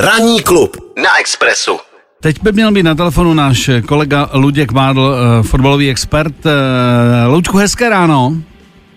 Ranní 0.00 0.42
klub 0.42 0.76
na 0.96 1.18
Expressu. 1.20 1.78
Teď 2.20 2.42
by 2.42 2.52
měl 2.52 2.72
být 2.72 2.82
na 2.82 2.94
telefonu 2.94 3.34
náš 3.34 3.70
kolega 3.86 4.30
Luděk 4.34 4.72
Mádl, 4.72 5.14
eh, 5.14 5.42
fotbalový 5.42 5.90
expert. 5.90 6.34
Eh, 6.46 7.26
Luďku, 7.26 7.56
hezké 7.56 7.88
ráno. 7.88 8.36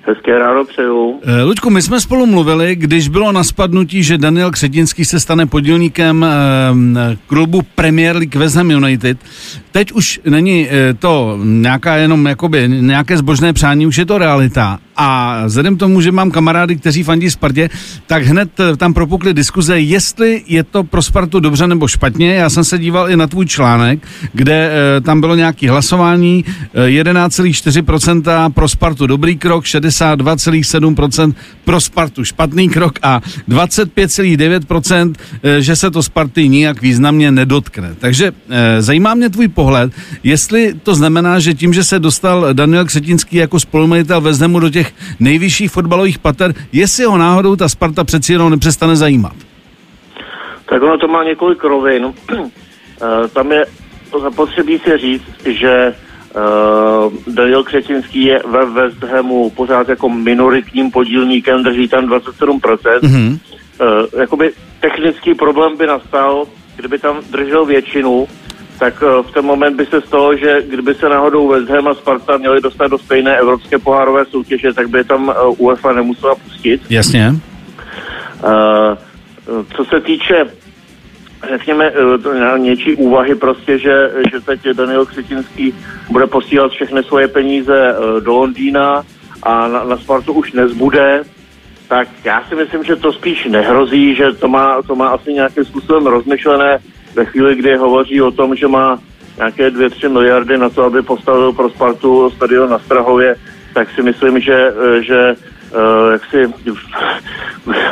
Hezké 0.01 0.39
ráno 0.39 0.65
přeju. 0.65 1.19
Eh, 1.23 1.43
Luďku, 1.43 1.69
my 1.69 1.81
jsme 1.81 1.99
spolu 1.99 2.25
mluvili, 2.25 2.75
když 2.75 3.07
bylo 3.07 3.31
na 3.31 3.43
spadnutí, 3.43 4.03
že 4.03 4.17
Daniel 4.17 4.51
Křetinský 4.51 5.05
se 5.05 5.19
stane 5.19 5.45
podílníkem 5.45 6.25
klubu 7.27 7.61
Premier 7.75 8.15
League 8.15 8.35
West 8.35 8.55
Ham 8.55 8.71
United. 8.71 9.17
Teď 9.73 9.91
už 9.91 10.19
není 10.29 10.67
eh, 10.69 10.93
to 10.93 11.39
nějaká 11.43 11.95
jenom 11.95 12.25
jakoby 12.25 12.69
nějaké 12.69 13.17
zbožné 13.17 13.53
přání, 13.53 13.87
už 13.87 13.97
je 13.97 14.05
to 14.05 14.17
realita. 14.17 14.79
A 14.95 15.41
vzhledem 15.45 15.75
k 15.75 15.79
tomu, 15.79 16.01
že 16.01 16.11
mám 16.11 16.31
kamarády, 16.31 16.75
kteří 16.75 17.03
fandí 17.03 17.31
Spartě, 17.31 17.69
tak 18.07 18.23
hned 18.23 18.59
eh, 18.59 18.77
tam 18.77 18.93
propukly 18.93 19.33
diskuze, 19.33 19.79
jestli 19.79 20.43
je 20.47 20.63
to 20.63 20.83
pro 20.83 21.01
Spartu 21.01 21.39
dobře 21.39 21.67
nebo 21.67 21.87
špatně. 21.87 22.33
Já 22.33 22.49
jsem 22.49 22.63
se 22.63 22.79
díval 22.79 23.09
i 23.09 23.17
na 23.17 23.27
tvůj 23.27 23.45
článek, 23.45 23.99
kde 24.33 24.71
eh, 24.71 25.01
tam 25.01 25.21
bylo 25.21 25.35
nějaké 25.35 25.69
hlasování, 25.69 26.45
eh, 26.73 26.87
11,4% 26.87 28.49
pro 28.49 28.69
Spartu 28.69 29.07
dobrý 29.07 29.37
krok, 29.37 29.65
62,7% 29.65 31.35
pro 31.65 31.81
Spartu 31.81 32.23
špatný 32.23 32.69
krok 32.69 32.99
a 33.01 33.21
25,9%, 33.47 35.15
eh, 35.43 35.61
že 35.61 35.75
se 35.75 35.91
to 35.91 36.03
Sparty 36.03 36.49
nijak 36.49 36.81
významně 36.81 37.31
nedotkne. 37.31 37.95
Takže 37.99 38.31
zajímá 38.79 39.13
mě 39.13 39.29
tvůj 39.29 39.47
pohled, 39.47 39.62
jestli 40.23 40.73
to 40.83 40.95
znamená, 40.95 41.39
že 41.39 41.53
tím, 41.53 41.73
že 41.73 41.83
se 41.83 41.99
dostal 41.99 42.53
Daniel 42.53 42.85
Křetinský 42.85 43.37
jako 43.37 43.59
spolumajitel 43.59 44.21
Veznemu 44.21 44.59
do 44.59 44.69
těch 44.69 44.93
nejvyšších 45.19 45.71
fotbalových 45.71 46.19
pater, 46.19 46.53
jestli 46.71 47.05
ho 47.05 47.17
náhodou 47.17 47.55
ta 47.55 47.69
Sparta 47.69 48.03
přeci 48.03 48.33
jenom 48.33 48.49
nepřestane 48.49 48.95
zajímat. 48.95 49.33
Tak 50.69 50.81
ono 50.81 50.97
to 50.97 51.07
má 51.07 51.23
několik 51.23 51.63
rovin. 51.63 52.13
Eh, 53.01 53.27
Tam 53.27 53.51
je 53.51 53.65
zapotřebí 54.21 54.79
si 54.79 54.97
říct, 54.97 55.45
že 55.45 55.93
uh, 56.35 57.13
Daniel 57.33 57.63
Křetinský 57.63 58.23
je 58.23 58.41
ve 58.47 58.65
West 58.65 59.03
Hamu 59.03 59.49
pořád 59.49 59.89
jako 59.89 60.09
minoritním 60.09 60.91
podílníkem, 60.91 61.63
drží 61.63 61.87
tam 61.87 62.05
27%. 62.05 62.99
Mm-hmm. 62.99 63.39
Uh, 63.81 64.19
jakoby 64.19 64.51
technický 64.79 65.33
problém 65.33 65.77
by 65.77 65.87
nastal, 65.87 66.45
kdyby 66.75 66.99
tam 66.99 67.17
držel 67.31 67.65
většinu, 67.65 68.27
tak 68.79 69.01
uh, 69.01 69.23
v 69.23 69.31
ten 69.31 69.45
moment 69.45 69.75
by 69.75 69.85
se 69.85 70.01
stalo, 70.01 70.37
že 70.37 70.61
kdyby 70.69 70.93
se 70.93 71.09
náhodou 71.09 71.47
West 71.47 71.69
Ham 71.69 71.87
a 71.87 71.93
Sparta 71.93 72.37
měli 72.37 72.61
dostat 72.61 72.87
do 72.87 72.97
stejné 72.97 73.37
evropské 73.37 73.77
pohárové 73.77 74.25
soutěže, 74.25 74.73
tak 74.73 74.89
by 74.89 74.97
je 74.97 75.03
tam 75.03 75.27
uh, 75.27 75.55
UEFA 75.57 75.93
nemusela 75.93 76.35
pustit. 76.35 76.81
Jasně. 76.89 77.33
Uh, 78.43 79.65
co 79.75 79.85
se 79.85 80.01
týče 80.01 80.45
řekněme, 81.49 81.91
eh, 82.55 82.59
něčí 82.59 82.95
úvahy 82.95 83.35
prostě, 83.35 83.79
že, 83.79 84.11
že 84.31 84.39
teď 84.39 84.59
Daniel 84.73 85.05
Křetinský 85.05 85.73
bude 86.09 86.27
posílat 86.27 86.71
všechny 86.71 87.03
svoje 87.03 87.27
peníze 87.27 87.95
eh, 87.95 88.21
do 88.21 88.33
Londýna 88.33 89.03
a 89.43 89.67
na, 89.67 89.83
na 89.83 89.97
Spartu 89.97 90.33
už 90.33 90.51
nezbude, 90.51 91.23
tak 91.87 92.07
já 92.23 92.43
si 92.49 92.55
myslím, 92.55 92.83
že 92.83 92.95
to 92.95 93.13
spíš 93.13 93.45
nehrozí, 93.45 94.15
že 94.15 94.33
to 94.33 94.47
má, 94.47 94.81
to 94.81 94.95
má 94.95 95.07
asi 95.07 95.33
nějakým 95.33 95.65
způsobem 95.65 96.07
rozmyšlené 96.07 96.79
ve 97.15 97.25
chvíli, 97.25 97.55
kdy 97.55 97.77
hovoří 97.77 98.21
o 98.21 98.31
tom, 98.31 98.55
že 98.55 98.67
má 98.67 98.99
nějaké 99.37 99.69
2-3 99.69 100.09
miliardy 100.09 100.57
na 100.57 100.69
to, 100.69 100.83
aby 100.83 101.01
postavil 101.01 101.53
pro 101.53 101.69
Spartu 101.69 102.29
stadion 102.29 102.69
na 102.69 102.79
Strahově, 102.79 103.35
tak 103.73 103.87
si 103.95 104.01
myslím, 104.01 104.39
že, 104.39 104.53
eh, 104.53 105.01
že 105.03 105.35
uh, 105.75 106.11
jak 106.11 106.21
si 106.25 106.53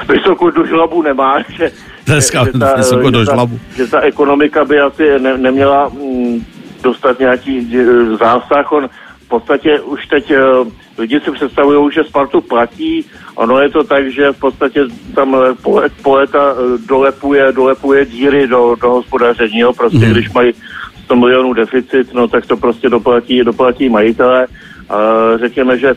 vysokou 0.13 0.49
do 0.49 0.65
žlabu 0.65 1.01
nemá, 1.01 1.41
že, 1.57 1.71
Dneska 2.05 2.45
že, 2.45 2.51
ta, 2.59 2.75
vysoko 2.75 3.05
že, 3.05 3.11
do 3.11 3.25
ta, 3.25 3.33
žlabu. 3.33 3.59
že 3.75 3.87
ta 3.87 3.99
ekonomika 4.01 4.65
by 4.65 4.79
asi 4.79 5.19
ne, 5.19 5.37
neměla 5.37 5.89
mm, 5.89 6.45
dostat 6.83 7.19
nějaký 7.19 7.77
zásah. 8.19 8.71
On 8.71 8.89
podstatě 9.31 9.79
už 9.79 10.05
teď 10.05 10.31
uh, 10.31 10.67
lidi 10.97 11.19
si 11.19 11.31
představují, 11.31 11.91
že 11.93 12.03
Spartu 12.03 12.41
platí. 12.41 13.05
Ono 13.35 13.59
je 13.59 13.69
to 13.69 13.83
tak, 13.83 14.11
že 14.11 14.31
v 14.31 14.39
podstatě 14.39 14.79
tam 15.15 15.35
eh, 15.35 15.55
po, 15.61 15.81
po 16.03 16.15
léta 16.15 16.53
eh, 16.53 16.77
dolepuje, 16.87 17.51
dolepuje 17.51 18.05
díry 18.05 18.47
do, 18.47 18.75
do 18.81 18.89
hospodaření. 18.89 19.59
Jo? 19.59 19.73
Prostě 19.73 20.05
mm. 20.05 20.11
když 20.11 20.33
mají 20.33 20.53
100 21.05 21.15
milionů 21.15 21.53
deficit, 21.53 22.13
no 22.13 22.27
tak 22.27 22.45
to 22.45 22.57
prostě 22.57 22.89
doplatí, 22.89 23.43
doplatí 23.43 23.89
majitele. 23.89 24.47
A 24.89 24.97
řekněme, 25.39 25.77
že 25.77 25.93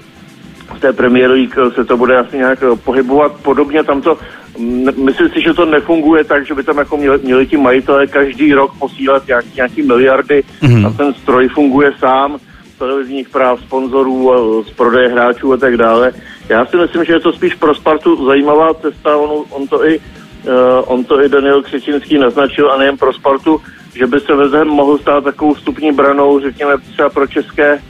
v 0.76 0.80
té 0.80 0.92
Premier 0.92 1.30
League 1.30 1.74
se 1.74 1.84
to 1.84 1.96
bude 1.96 2.18
asi 2.18 2.36
nějak 2.36 2.62
eh, 2.62 2.76
pohybovat 2.84 3.32
podobně. 3.42 3.84
Tam 3.84 4.02
to, 4.02 4.18
mm, 4.58 5.04
myslím 5.04 5.28
si, 5.28 5.42
že 5.42 5.54
to 5.54 5.66
nefunguje 5.66 6.24
tak, 6.24 6.46
že 6.46 6.54
by 6.54 6.62
tam 6.62 6.78
jako 6.78 6.96
měli, 6.96 7.18
měli 7.22 7.46
ti 7.46 7.56
majitelé 7.56 8.06
každý 8.06 8.54
rok 8.54 8.78
posílat 8.78 9.26
nějaký, 9.26 9.50
nějaký 9.56 9.82
miliardy 9.82 10.42
Mhm. 10.62 10.86
a 10.86 10.90
ten 10.90 11.14
stroj 11.14 11.48
funguje 11.48 11.92
sám 11.98 12.38
z 12.74 12.78
televizních 12.78 13.28
práv, 13.28 13.60
sponzorů, 13.60 14.32
eh, 14.34 14.70
z 14.70 14.72
prodeje 14.74 15.08
hráčů 15.08 15.52
a 15.52 15.56
tak 15.56 15.76
dále. 15.76 16.12
Já 16.48 16.66
si 16.66 16.76
myslím, 16.76 17.04
že 17.04 17.12
je 17.12 17.20
to 17.20 17.32
spíš 17.32 17.54
pro 17.54 17.74
Spartu 17.74 18.26
zajímavá 18.26 18.74
cesta, 18.74 19.16
on, 19.16 19.44
on 19.50 19.68
to 19.68 19.86
i 19.86 20.00
Uh, 20.44 20.52
on 20.86 21.04
to 21.04 21.24
i 21.24 21.28
Daniel 21.28 21.62
Křečinský 21.62 22.18
naznačil 22.18 22.72
a 22.72 22.76
nejen 22.78 22.96
pro 22.98 23.12
Spartu, 23.12 23.60
že 23.94 24.06
by 24.06 24.20
se 24.20 24.34
Vezem 24.34 24.68
mohl 24.68 24.98
stát 24.98 25.24
takovou 25.24 25.54
vstupní 25.54 25.92
branou, 25.92 26.40
řekněme 26.40 26.72
třeba 26.92 27.10
pro 27.10 27.26
české 27.26 27.82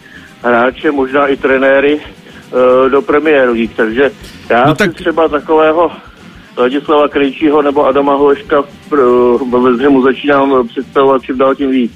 hráče, 0.43 0.91
možná 0.91 1.27
i 1.27 1.37
trenéry 1.37 1.95
uh, 2.01 2.91
do 2.91 3.03
Premier 3.03 3.49
League. 3.51 3.75
Takže 3.77 4.11
já 4.51 4.65
No 4.67 4.75
tak- 4.75 4.91
si 4.91 4.97
třeba 4.97 5.29
takového 5.29 5.91
Ladislava 6.59 7.09
Krejčího 7.09 7.63
nebo 7.63 7.87
Adama 7.87 8.15
Holeška 8.15 8.63
v 8.63 8.93
uh, 8.93 9.63
Vezemu 9.63 10.03
začínám 10.03 10.69
představovat 10.69 11.23
čím 11.23 11.39
dál 11.39 11.55
tím 11.55 11.71
víc. 11.71 11.93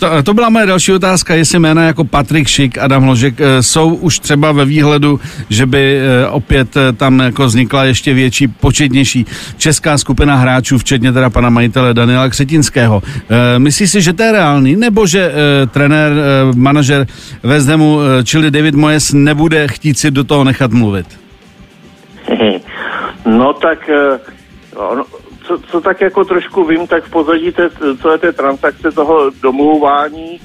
To, 0.00 0.22
to 0.22 0.34
byla 0.34 0.48
moje 0.48 0.66
další 0.66 0.92
otázka, 0.92 1.34
jestli 1.34 1.58
jména 1.58 1.82
jako 1.84 2.04
Patrik 2.04 2.48
Šik, 2.48 2.78
Adam 2.78 3.02
Hložek 3.02 3.34
eh, 3.40 3.62
jsou 3.62 3.94
už 3.94 4.18
třeba 4.18 4.52
ve 4.52 4.64
výhledu, 4.64 5.20
že 5.48 5.66
by 5.66 6.00
eh, 6.00 6.26
opět 6.26 6.76
eh, 6.76 6.92
tam 6.92 7.18
jako 7.18 7.46
vznikla 7.46 7.84
ještě 7.84 8.14
větší, 8.14 8.48
početnější 8.48 9.26
česká 9.56 9.98
skupina 9.98 10.36
hráčů, 10.36 10.78
včetně 10.78 11.12
teda 11.12 11.30
pana 11.30 11.50
majitele 11.50 11.94
Daniela 11.94 12.28
Křetinského. 12.28 13.02
Eh, 13.30 13.58
Myslíš 13.58 13.90
si, 13.90 14.02
že 14.02 14.12
to 14.12 14.22
je 14.22 14.32
reálný, 14.32 14.76
nebo 14.76 15.06
že 15.06 15.32
eh, 15.32 15.66
trenér, 15.66 16.12
eh, 16.12 16.56
manažer 16.56 17.06
eh, 17.44 18.24
čili 18.24 18.50
David 18.50 18.74
Moyes, 18.74 19.12
nebude 19.12 19.68
chtít 19.68 19.98
si 19.98 20.10
do 20.10 20.24
toho 20.24 20.44
nechat 20.44 20.72
mluvit? 20.72 21.06
No 23.26 23.52
tak, 23.52 23.88
eh, 23.88 24.18
ono, 24.76 25.04
co, 25.50 25.58
co 25.70 25.80
tak 25.80 26.00
jako 26.00 26.24
trošku 26.24 26.64
vím, 26.64 26.86
tak 26.86 27.04
v 27.04 27.10
pozadí 27.10 27.52
té, 27.52 27.70
celé 28.02 28.18
té 28.18 28.32
transakce 28.32 28.90
toho 28.90 29.30
domluvání, 29.42 30.40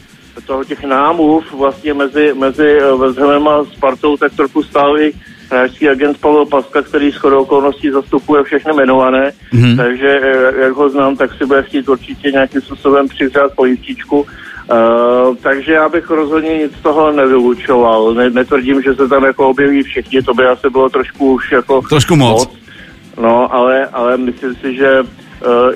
toho 0.47 0.63
těch 0.63 0.83
námluv 0.83 1.53
vlastně 1.53 1.93
mezi, 1.93 2.33
mezi 2.33 2.77
eh, 2.81 3.21
Hamem 3.21 3.47
a 3.47 3.65
Spartou, 3.65 4.17
tak 4.17 4.33
trochu 4.35 4.63
stál 4.63 4.99
i 4.99 5.13
hráčský 5.51 5.89
agent 5.89 6.17
Pavel 6.17 6.45
Paska, 6.45 6.81
který 6.81 7.11
s 7.11 7.15
chodou 7.15 7.41
okolností 7.41 7.89
zastupuje 7.91 8.43
všechny 8.43 8.71
jmenované, 8.73 9.31
Mhm. 9.53 9.63
mm-hmm. 9.63 9.77
takže 9.77 10.19
eh, 10.21 10.61
jak 10.61 10.73
ho 10.73 10.89
znám, 10.89 11.15
tak 11.15 11.33
si 11.37 11.45
bude 11.45 11.63
chtít 11.63 11.89
určitě 11.89 12.31
nějakým 12.31 12.61
způsobem 12.61 13.07
přihřát 13.07 13.51
polivčičku. 13.55 14.25
Uh, 14.71 15.35
takže 15.35 15.73
já 15.73 15.89
bych 15.89 16.09
rozhodně 16.09 16.57
nic 16.57 16.71
z 16.79 16.81
toho 16.81 17.11
nevylučoval. 17.11 18.13
Ne, 18.13 18.29
netvrdím, 18.29 18.81
že 18.81 18.95
se 18.95 19.07
tam 19.07 19.23
jako 19.23 19.49
objeví 19.49 19.83
všichni, 19.83 20.21
to 20.21 20.33
by 20.33 20.45
asi 20.45 20.69
bylo 20.69 20.89
trošku 20.89 21.33
už 21.33 21.51
jako 21.51 21.81
Trošku 21.89 22.15
moc. 22.15 22.49
No, 23.17 23.53
ale, 23.53 23.87
ale 23.87 24.17
myslím 24.17 24.55
si, 24.55 24.75
že 24.75 25.03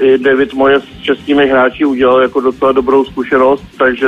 i 0.01 0.17
David 0.17 0.53
Moje 0.53 0.79
s 0.79 1.01
českými 1.01 1.47
hráči 1.47 1.85
udělal 1.85 2.21
jako 2.21 2.41
docela 2.41 2.71
dobrou 2.71 3.05
zkušenost, 3.05 3.63
takže 3.77 4.07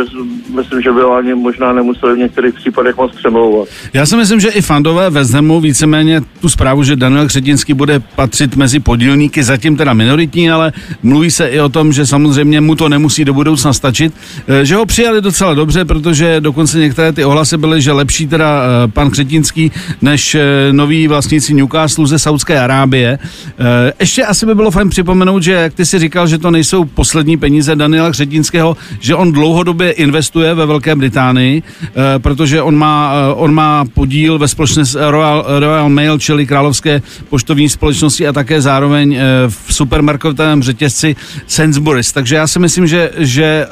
myslím, 0.56 0.82
že 0.82 0.92
by 0.92 1.02
ani 1.18 1.34
možná 1.36 1.74
nemuseli 1.74 2.16
v 2.16 2.18
některých 2.18 2.54
případech 2.54 2.98
moc 2.98 3.16
přemlouvat. 3.16 3.68
Já 3.94 4.06
si 4.06 4.16
myslím, 4.16 4.40
že 4.40 4.50
i 4.50 4.62
fandové 4.62 5.10
Hamu 5.34 5.62
víceméně 5.62 6.22
tu 6.42 6.50
zprávu, 6.50 6.84
že 6.84 6.96
Daniel 6.96 7.28
Křetinský 7.28 7.74
bude 7.74 8.00
patřit 8.00 8.56
mezi 8.56 8.80
podílníky, 8.80 9.44
zatím 9.44 9.78
teda 9.78 9.94
minoritní, 9.94 10.52
ale 10.52 10.74
mluví 11.04 11.32
se 11.32 11.48
i 11.48 11.60
o 11.60 11.70
tom, 11.70 11.94
že 11.94 12.06
samozřejmě 12.06 12.62
mu 12.62 12.76
to 12.76 12.90
nemusí 12.90 13.26
do 13.26 13.34
budoucna 13.34 13.74
stačit, 13.74 14.14
eh, 14.48 14.66
že 14.66 14.76
ho 14.76 14.86
přijali 14.86 15.22
docela 15.22 15.54
dobře, 15.54 15.86
protože 15.86 16.42
dokonce 16.42 16.78
některé 16.80 17.14
ty 17.14 17.26
ohlasy 17.26 17.58
byly, 17.58 17.82
že 17.82 17.92
lepší 17.92 18.28
teda 18.28 18.64
eh, 18.64 18.88
pan 18.88 19.10
Křetinský 19.10 19.72
než 20.02 20.36
eh, 20.36 20.42
noví 20.72 21.08
vlastníci 21.08 21.54
Newcastle 21.54 22.08
ze 22.08 22.20
Saudské 22.20 22.60
Arábie. 22.60 23.20
Eh, 23.60 23.94
Ještě 24.00 24.26
asi 24.26 24.46
by 24.46 24.56
bylo 24.56 24.72
fajn 24.72 24.90
připomenout, 24.90 25.44
že 25.44 25.51
jak 25.54 25.74
ty 25.74 25.86
si 25.86 26.00
říkal, 26.00 26.28
že 26.28 26.38
to 26.38 26.52
nejsou 26.52 26.86
poslední 26.86 27.38
peníze 27.38 27.76
Daniela 27.76 28.12
Křetinského, 28.12 28.78
že 29.00 29.16
on 29.16 29.32
dlouhodobě 29.32 29.92
investuje 29.92 30.54
ve 30.54 30.66
Velké 30.66 30.96
Británii, 30.96 31.64
eh, 31.84 31.92
protože 32.20 32.62
on 32.62 32.76
má, 32.76 33.14
eh, 33.14 33.34
on 33.34 33.54
má 33.54 33.86
podíl 33.94 34.40
ve 34.40 34.48
společnosti 34.48 34.98
Royal, 35.00 35.46
Royal 35.60 35.90
Mail, 35.90 36.20
čili 36.20 36.46
královské 36.46 37.02
poštovní 37.30 37.70
společnosti 37.70 38.28
a 38.28 38.34
také 38.34 38.62
zároveň 38.62 39.16
eh, 39.16 39.22
v 39.48 39.74
supermarketovém 39.74 40.64
řetězci 40.64 41.16
Sainsbury's. 41.48 42.12
Takže 42.12 42.36
já 42.36 42.48
si 42.48 42.60
myslím, 42.60 42.88
že, 42.88 43.12
že 43.18 43.68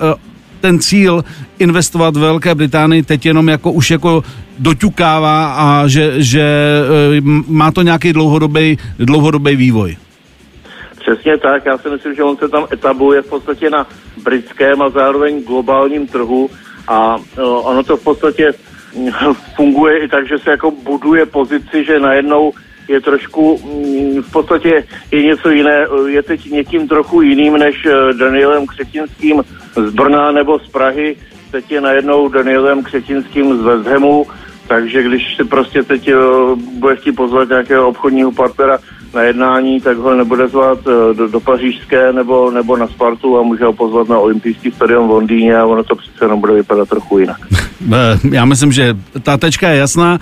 ten 0.61 0.79
cíl 0.79 1.23
investovat 1.59 2.15
ve 2.15 2.21
Velké 2.21 2.55
Británii 2.55 3.03
teď 3.03 3.25
jenom 3.25 3.47
jako 3.49 3.71
už 3.71 3.91
jako 3.91 4.23
doťukává 4.59 5.53
a 5.53 5.87
že, 5.87 6.13
že 6.17 6.45
má 7.47 7.71
to 7.71 7.81
nějaký 7.81 8.13
dlouhodobý, 8.13 8.77
dlouhodobý 8.99 9.55
vývoj. 9.55 9.97
Přesně 11.09 11.37
tak, 11.37 11.65
já 11.65 11.77
si 11.77 11.89
myslím, 11.89 12.15
že 12.15 12.23
on 12.23 12.37
se 12.37 12.49
tam 12.49 12.67
etabluje 12.73 13.21
v 13.21 13.29
podstatě 13.29 13.69
na 13.69 13.87
britském 14.23 14.81
a 14.81 14.89
zároveň 14.89 15.43
globálním 15.43 16.07
trhu 16.07 16.49
a 16.87 17.15
uh, 17.15 17.23
ono 17.67 17.83
to 17.83 17.97
v 17.97 18.03
podstatě 18.03 18.51
funguje 19.55 19.99
i 19.99 20.07
tak, 20.07 20.27
že 20.27 20.37
se 20.37 20.51
jako 20.51 20.71
buduje 20.71 21.25
pozici, 21.25 21.83
že 21.85 21.99
najednou 21.99 22.51
je 22.87 23.01
trošku, 23.01 23.57
mm, 23.57 24.21
v 24.21 24.31
podstatě 24.31 24.85
je 25.11 25.23
něco 25.23 25.49
jiné, 25.49 25.87
je 26.07 26.23
teď 26.23 26.51
někým 26.51 26.87
trochu 26.87 27.21
jiným 27.21 27.53
než 27.57 27.85
eh, 27.85 28.13
Danielem 28.13 28.67
Křetinským 28.67 29.41
z 29.75 29.93
Brna 29.93 30.31
nebo 30.31 30.59
z 30.59 30.67
Prahy, 30.67 31.15
teď 31.51 31.71
je 31.71 31.81
najednou 31.81 32.29
Danielem 32.29 32.83
Křetinským 32.83 33.57
z 33.57 33.61
West 33.61 33.87
Hamu, 33.87 34.27
takže 34.67 35.03
když 35.03 35.35
si 35.35 35.43
prostě 35.43 35.83
teď 35.83 36.11
bude 36.79 36.95
chtít 36.95 37.11
pozvat 37.11 37.49
nějakého 37.49 37.87
obchodního 37.87 38.31
partnera 38.31 38.77
na 39.13 39.21
jednání, 39.21 39.81
tak 39.81 39.97
ho 39.97 40.15
nebude 40.15 40.47
zvát 40.47 40.79
eh, 40.87 41.13
do, 41.13 41.27
do 41.27 41.39
Pařížské 41.39 42.13
nebo, 42.13 42.51
nebo 42.51 42.77
na 42.77 42.87
Spartu 42.87 43.39
a 43.39 43.41
může 43.41 43.65
ho 43.65 43.73
pozvat 43.73 44.09
na 44.09 44.19
olympijský 44.19 44.71
stadion 44.71 45.07
v 45.07 45.11
Londýně 45.11 45.57
a 45.57 45.65
ono 45.65 45.83
to 45.83 45.95
přece 45.95 46.25
jenom 46.25 46.39
bude 46.39 46.53
vypadat 46.53 46.89
trochu 46.89 47.19
jinak. 47.19 47.37
Eh, 47.93 48.19
já 48.31 48.45
myslím, 48.45 48.71
že 48.71 48.97
ta 49.23 49.37
tečka 49.37 49.69
je 49.69 49.77
jasná. 49.77 50.19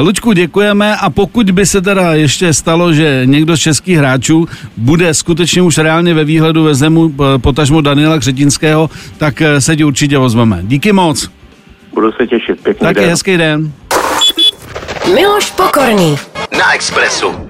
Lučku, 0.00 0.32
děkujeme 0.32 0.96
a 0.96 1.10
pokud 1.10 1.50
by 1.50 1.66
se 1.66 1.82
teda 1.82 2.14
ještě 2.14 2.52
stalo, 2.52 2.92
že 2.92 3.22
někdo 3.24 3.56
z 3.56 3.60
českých 3.60 3.98
hráčů 3.98 4.48
bude 4.76 5.14
skutečně 5.14 5.62
už 5.62 5.78
reálně 5.78 6.14
ve 6.14 6.24
výhledu 6.24 6.64
ve 6.64 6.74
zemu 6.74 7.14
potažmo 7.40 7.80
Daniela 7.80 8.18
Křetinského, 8.18 8.90
tak 9.18 9.42
se 9.58 9.76
ti 9.76 9.84
určitě 9.84 10.18
ozveme. 10.18 10.58
Díky 10.62 10.92
moc. 10.92 11.30
Budu 11.94 12.12
se 12.12 12.26
těšit. 12.26 12.62
Pěkný 12.62 12.84
Taky 12.84 13.00
den. 13.00 13.10
hezký 13.10 13.36
den. 13.36 13.72
Miloš 15.14 15.50
Pokorný. 15.50 16.16
Na 16.58 16.74
Expressu. 16.74 17.49